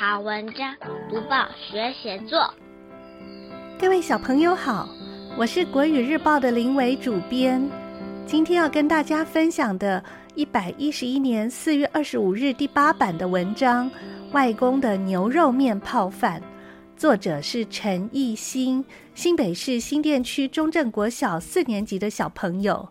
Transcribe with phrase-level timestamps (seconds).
[0.00, 0.74] 好文章，
[1.10, 2.54] 读报学写作。
[3.78, 4.88] 各位小朋友好，
[5.36, 7.62] 我是国语日报的林伟主编。
[8.24, 10.02] 今天要跟大家分享的
[10.34, 13.90] 一百一十一年四月二十五日第八版的文章
[14.32, 16.40] 《外公的牛肉面泡饭》，
[16.96, 18.82] 作者是陈奕新，
[19.14, 22.88] 新北市新店区中正国小四年级的小朋友。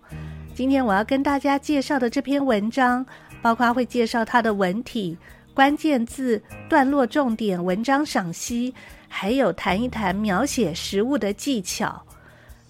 [0.53, 3.03] 今天我要跟大家介绍的这篇文章，
[3.41, 5.17] 包括会介绍它的文体。
[5.59, 8.73] 关键字、段落重点、文章赏析，
[9.09, 12.02] 还有谈一谈描写食物的技巧。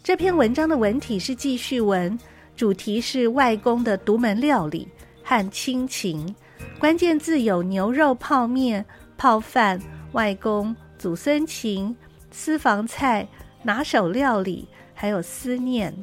[0.02, 2.18] 这篇文章的文体是记叙文，
[2.56, 4.88] 主题是外公的独门料理
[5.22, 6.36] 和亲情。
[6.80, 8.84] 关键字有牛肉泡面、
[9.20, 9.80] 泡饭、
[10.14, 11.96] 外公、祖孙情、
[12.32, 13.28] 私房菜、
[13.62, 15.94] 拿手料理，还有思念。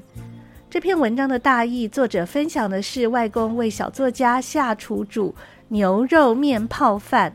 [0.70, 5.34] 这篇文章的大意，作者分享的是外公为小作家下厨煮
[5.68, 7.34] 牛肉面泡饭。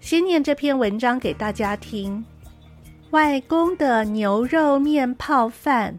[0.00, 2.24] 先念这篇文章给大家听。
[3.10, 5.96] 外公的牛肉面泡饭。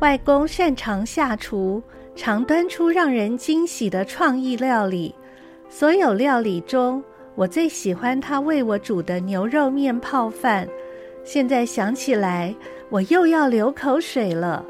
[0.00, 1.82] 外公擅长下厨，
[2.14, 5.14] 常端出让人惊喜的创意料理。
[5.70, 7.02] 所有料理中，
[7.34, 10.68] 我最喜欢他为我煮的牛肉面泡饭。
[11.24, 12.54] 现在想起来，
[12.90, 14.62] 我又要流口水了。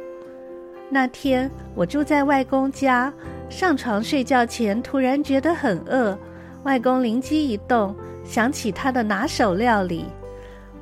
[0.88, 3.12] 那天我住在外公家，
[3.48, 6.16] 上床睡觉前突然觉得很饿。
[6.62, 10.04] 外公灵机一动，想起他的拿手料理。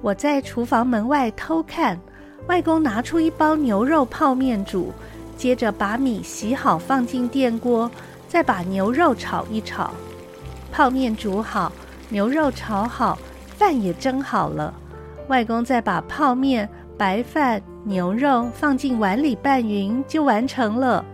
[0.02, 1.98] 我在厨房门外偷看，
[2.48, 4.92] 外公拿出一包牛肉泡面煮，
[5.36, 7.91] 接着把米洗好放进电锅，
[8.28, 9.91] 再把牛肉炒一炒。
[10.70, 11.72] 泡面煮好，
[12.10, 13.19] 牛肉炒好，
[13.56, 14.75] 饭也蒸好了。
[15.28, 21.05] 外公再把泡面、白饭、牛肉放进碗里拌匀，就完成了。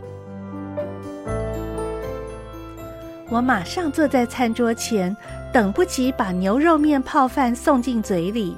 [3.28, 5.16] 我马上坐在餐桌前，
[5.52, 8.56] 等不及把牛肉面泡饭送进嘴里。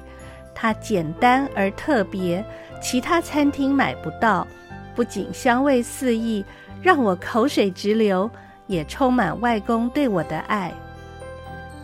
[0.55, 2.45] 它简单而特别，
[2.83, 4.47] 其他餐厅买不到。
[4.95, 6.45] 不仅香味四溢，
[6.83, 8.31] 让我口水直流，
[8.67, 10.71] 也充满外公对我的爱。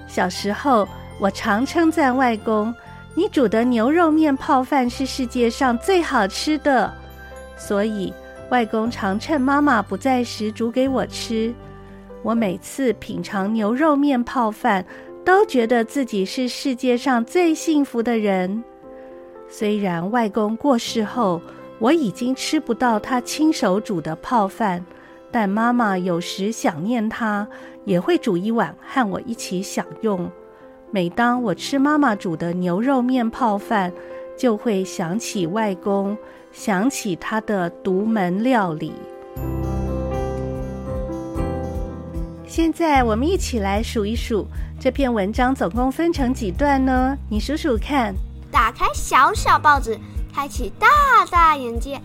[0.06, 0.87] 小时候，
[1.19, 2.75] 我常称赞外公。
[3.19, 6.95] 你煮的牛肉面泡饭是世界上最好吃的，
[7.56, 8.15] 所以
[8.49, 11.53] 外公常趁妈妈不在时煮给我吃。
[12.23, 14.87] 我每次品尝牛肉面泡饭，
[15.25, 18.62] 都觉得自己是世界上最幸福的人。
[19.49, 21.43] 虽然外公过世后，
[21.81, 24.87] 我已经吃不到他亲手煮的泡饭，
[25.33, 27.45] 但妈妈有时想念他，
[27.85, 30.31] 也会煮一碗和我一起享用。
[30.91, 33.93] 每当我吃妈妈煮的牛肉面泡饭，
[34.38, 36.16] 就会想起外公，
[36.50, 38.93] 想起他的独门料理。
[42.47, 44.47] 现在我们一起来数一数，
[44.81, 47.16] 这篇文章总共分成几段呢？
[47.28, 48.15] 你数数看。
[48.50, 49.99] 打开小小报纸，
[50.34, 50.88] 开启大
[51.31, 52.00] 大眼界。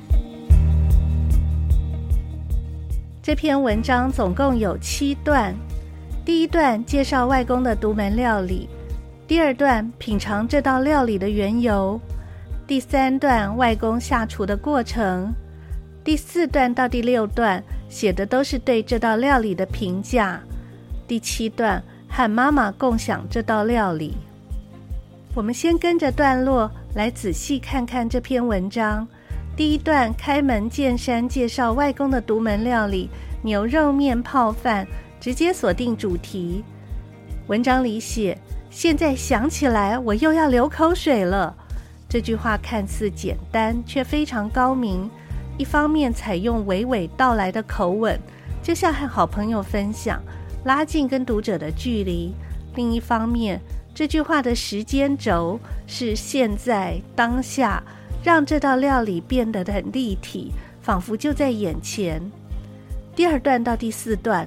[3.21, 5.55] 这篇文章总共有七段。
[6.25, 8.69] 第一段介绍外公的独门料理，
[9.27, 11.99] 第二段品尝这道料理的缘由，
[12.65, 15.33] 第三段外公下厨的过程，
[16.01, 20.39] 第四段到第六段写的都是对这道料理的评价，
[21.05, 24.15] 第七段和妈妈共享这道料理。
[25.35, 29.05] 我们先跟着段落来仔细看看这篇文章。
[29.57, 33.09] 第一段开门见山介绍外公的独门料理——
[33.43, 34.87] 牛肉面泡饭。
[35.23, 36.61] 直接锁定主题。
[37.47, 38.37] 文章里写
[38.69, 41.55] ：“现在想起来，我又要流口水了。”
[42.09, 45.09] 这句话看似简单，却非常高明。
[45.57, 48.19] 一方面采用娓娓道来的口吻，
[48.61, 50.21] 就像和好朋友分享，
[50.65, 52.33] 拉近跟读者的距离；
[52.75, 53.61] 另一方面，
[53.95, 55.57] 这句话的时间轴
[55.87, 57.81] 是现在当下，
[58.21, 60.51] 让这道料理变得很立体，
[60.81, 62.21] 仿佛就在眼前。
[63.15, 64.45] 第二段到第四段。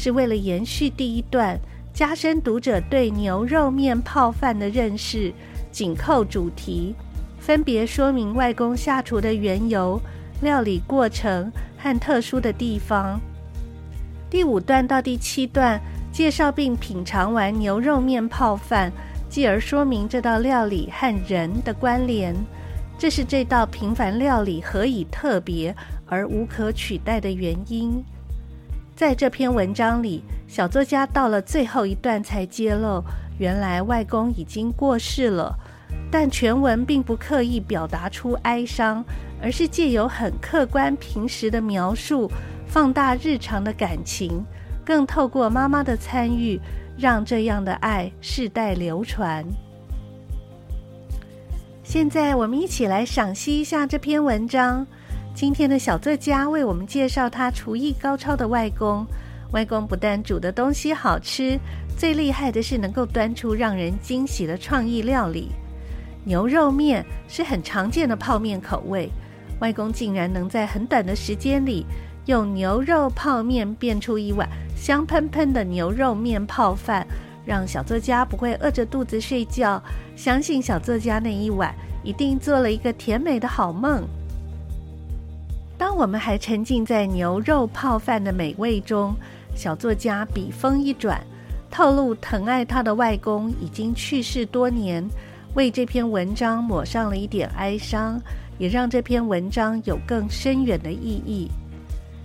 [0.00, 1.58] 是为了延续第一段，
[1.92, 5.32] 加深读者对牛肉面泡饭的认识，
[5.72, 6.94] 紧扣主题，
[7.40, 10.00] 分别说明外公下厨的缘由、
[10.40, 13.20] 料理过程和特殊的地方。
[14.30, 15.80] 第五段到第七段
[16.12, 18.92] 介绍并品尝完牛肉面泡饭，
[19.28, 22.32] 继而说明这道料理和人的关联，
[22.96, 25.74] 这是这道平凡料理何以特别
[26.06, 28.00] 而无可取代的原因。
[28.98, 33.00] 在这篇文章里，小作家到了最后一段才揭露，
[33.38, 35.56] 原来外公已经过世了。
[36.10, 39.04] 但全文并不刻意表达出哀伤，
[39.40, 42.28] 而是借由很客观、平实的描述，
[42.66, 44.44] 放大日常的感情，
[44.84, 46.60] 更透过妈妈的参与，
[46.98, 49.46] 让这样的爱世代流传。
[51.84, 54.84] 现在，我们一起来赏析一下这篇文章。
[55.40, 59.06] 今天的小作家为我们介绍他厨艺高超的外公。
[59.52, 61.56] 外公不但煮的东西好吃，
[61.96, 65.52] 最厉害的是能够端出让人惊喜的创意料理。
[66.24, 69.08] 牛肉面是很常见的泡面口味，
[69.60, 71.86] 外公竟然能在很短的时间里
[72.26, 77.06] 用牛肉泡面变出一碗香喷喷的牛肉面泡饭，
[77.46, 79.80] 让小作家不会饿着肚子睡觉。
[80.16, 84.02] 相信小作家那一晚一定做了一个甜美的好梦。
[85.98, 89.12] 我们还沉浸在牛肉泡饭的美味中，
[89.56, 91.20] 小作家笔锋一转，
[91.68, 95.04] 透露疼爱他的外公已经去世多年。
[95.54, 98.16] 为这篇文章抹上了一点哀伤，
[98.58, 101.50] 也让这篇文章有更深远的意义。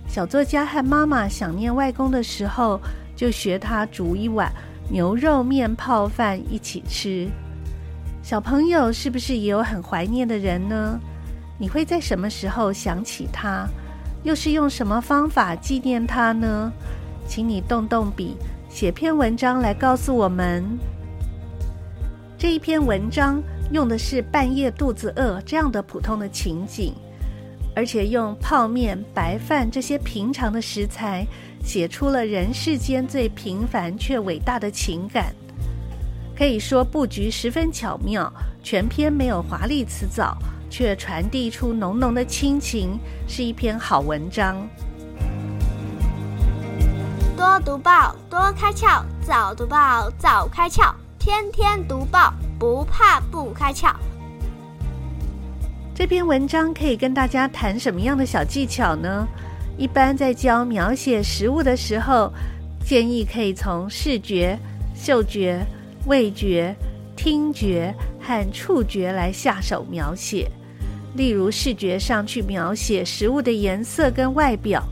[0.06, 2.80] 小作家和妈妈想念外公的时候，
[3.16, 4.52] 就学他煮一碗
[4.88, 7.28] 牛肉面泡饭一起吃。
[8.22, 11.00] 小朋友是不是也有很怀念的人呢？
[11.58, 13.68] 你会在什么时候想起他？
[14.22, 16.72] 又是用什么方法纪念他呢？
[17.26, 18.36] 请你动动笔，
[18.68, 20.64] 写篇文章来告诉我们。
[22.36, 26.92] 这一篇文章用的是半夜肚子饿这样的普通的情景，
[27.74, 31.26] 而且用泡面、白饭这些平常的食材，
[31.62, 35.34] 写出了人世间最平凡却伟大的情感。
[36.36, 38.30] 可以说布局十分巧妙，
[38.62, 40.36] 全篇没有华丽辞藻，
[40.76, 42.98] 却传递出浓浓的亲情，
[43.28, 44.56] 是一篇好文章。
[47.36, 50.92] 多读报，多开窍；早读报，早开窍。
[51.16, 53.94] 天天读报，不怕不开窍。
[55.94, 59.28] 这篇文章可以跟大家谈什么样的小技巧呢？
[59.78, 62.32] 一般在教描写食物的时候，
[62.84, 64.58] 建议可以从视觉、
[64.92, 65.64] 嗅觉、
[66.06, 66.74] 味觉、
[67.14, 70.50] 听觉和触觉来下手描写。
[71.14, 74.82] 例如，视觉上去描写食物的颜色跟外表，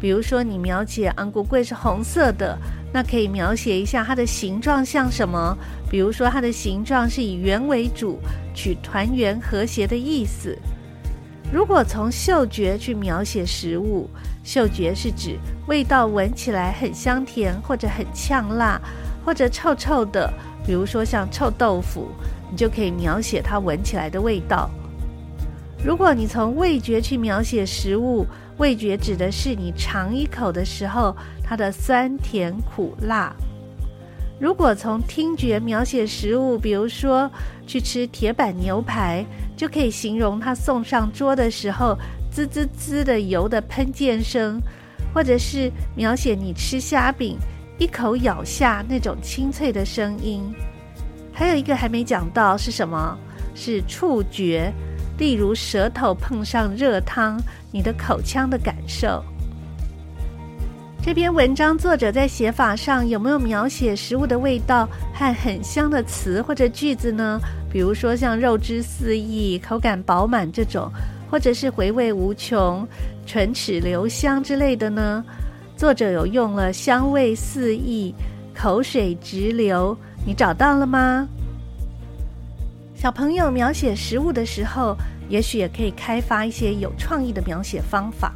[0.00, 2.58] 比如说你描写红龟粿是红色的。
[2.90, 5.54] 那可以描写一下它的形状像什么？
[5.90, 8.18] 比如说，它的形状是以圆为主，
[8.54, 10.56] 取团圆和谐的意思。
[11.52, 14.08] 如果从嗅觉去描写食物，
[14.42, 18.80] 嗅觉是指味道闻起来很香甜，或者很呛辣，
[19.22, 20.32] 或者臭臭的。
[20.66, 22.08] 比如说像臭豆腐，
[22.50, 24.70] 你就可以描写它闻起来的味道。
[25.84, 28.26] 如果你从味觉去描写食物，
[28.56, 33.32] 味觉指的是你尝一口的时候，它的酸甜苦辣。
[34.40, 37.30] 如果从听觉描写食物，比如说
[37.66, 39.24] 去吃铁板牛排，
[39.56, 41.96] 就可以形容它送上桌的时候
[42.30, 44.60] 滋滋滋的油的喷溅声，
[45.14, 47.38] 或者是描写你吃虾饼
[47.78, 50.42] 一口咬下那种清脆的声音。
[51.32, 53.16] 还有一个还没讲到是什么？
[53.54, 54.72] 是触觉。
[55.18, 57.38] 例如舌头碰上热汤，
[57.72, 59.22] 你的口腔的感受。
[61.02, 67.40] 这篇文章作者在写法上有没有描写食物的味道和很香的词或者句子呢？
[67.70, 70.90] 比如说像肉汁四溢、口感饱满这种，
[71.30, 72.86] 或者是回味无穷、
[73.26, 75.24] 唇齿留香之类的呢？
[75.76, 78.14] 作者有用了香味四溢、
[78.54, 79.96] 口水直流，
[80.26, 81.26] 你找到了吗？
[83.00, 84.96] 小朋友描写食物的时候，
[85.28, 88.32] 也许也可以开发一些有创意的描写方法。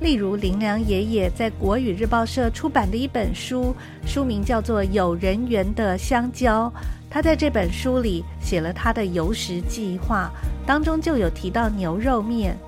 [0.00, 3.72] 例如，林良爷爷在国语日报社出版的一本书，
[4.04, 6.68] 书名叫做《有人缘的香蕉》。
[7.08, 10.32] 他在这本书里写了他的游食计划，
[10.66, 12.58] 当中就有提到牛肉面。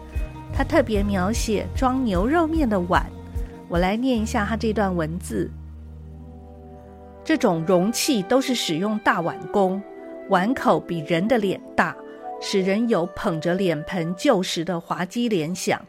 [0.52, 3.04] 他特别描写装牛肉面的碗。
[3.68, 5.50] 我来念一下他这段文字：
[7.24, 9.82] 这种容器都是使用大碗工。
[10.28, 11.94] 碗口比人的脸大，
[12.40, 15.80] 使人有捧着脸盆就食的滑稽联想。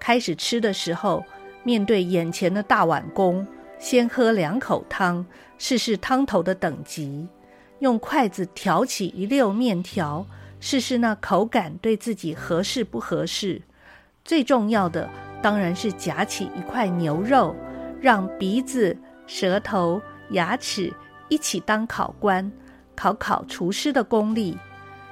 [0.00, 1.24] 开始吃的时候，
[1.62, 3.46] 面对眼前的大碗公，
[3.78, 5.24] 先喝两口汤，
[5.58, 7.28] 试试汤头的等级；
[7.78, 10.26] 用筷子挑起一溜面条，
[10.58, 13.62] 试试那口感对自己合适不合适。
[14.24, 15.08] 最重要的
[15.40, 17.54] 当然是夹起一块牛肉，
[18.00, 18.96] 让鼻子、
[19.28, 20.92] 舌头、牙齿
[21.28, 22.50] 一起当考官。
[22.94, 24.56] 考考厨师的功力，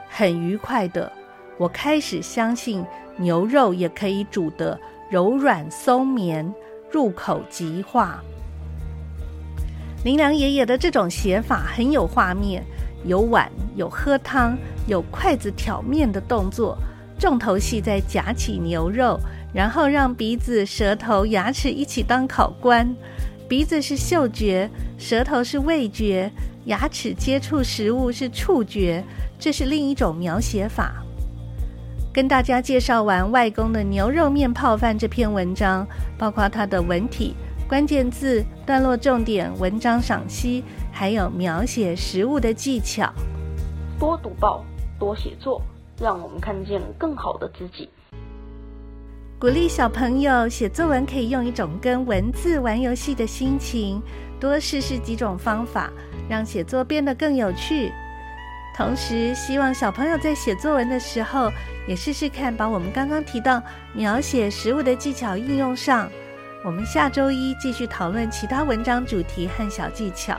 [0.08, 1.10] 很愉快的。
[1.58, 2.84] 我开始相信
[3.16, 4.78] 牛肉也可以煮得
[5.10, 6.52] 柔软松绵，
[6.90, 8.22] 入口即化。
[10.04, 12.64] 林良爷爷的这种写法很有画面，
[13.04, 14.56] 有碗，有喝汤，
[14.86, 16.78] 有筷子挑面的动作，
[17.18, 19.20] 重头戏在夹起牛肉，
[19.52, 22.88] 然后让鼻子、舌头、牙齿一起当考官。
[23.50, 26.30] 鼻子是嗅觉，舌头是味觉，
[26.66, 29.02] 牙齿接触食物是触觉，
[29.40, 31.04] 这是另一种描写法。
[32.12, 35.84] 跟大家介绍完外公的牛肉面泡饭这篇文章，
[36.16, 37.34] 包括它的文体、
[37.68, 43.12] 关键字、段落重点、文章赏析，还有描写食物的技巧。
[43.98, 44.64] 多读报，
[44.96, 45.60] 多写作，
[46.00, 47.90] 让我们看见更好的自己。
[49.40, 54.02] 鼓励小朋友写作文，可以用一种跟文字玩游戏的心情，
[54.38, 55.90] 多试试几种方法，
[56.28, 57.90] 让写作变得更有趣。
[58.76, 61.50] 同时，希望小朋友在写作文的时候，
[61.88, 63.62] 也试试看把我们刚刚提到
[63.94, 66.06] 描写食物的技巧应用上。
[66.62, 70.36] 我们下周一继续讨论其他文章主题和小技巧。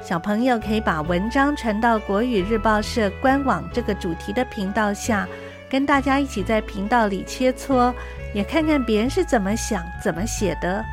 [0.00, 5.28] 小朋友可以把文章传到国语日报社官网这个主题的 频道下，
[5.72, 7.94] 跟大家一起在频道里切磋，
[8.34, 10.84] 也看看别人是怎么想、怎么写的。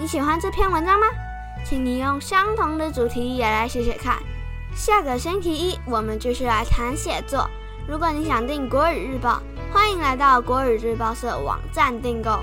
[0.00, 1.06] 你喜欢这篇文章吗？
[1.62, 4.16] 请你用相同的主题也来写写看。
[4.74, 7.46] 下个星期一，我们继续来谈写作。
[7.86, 12.40] 如果你想订国语日报，欢迎来到国语日报社网站订购。